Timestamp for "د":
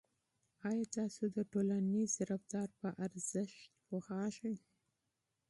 1.35-1.37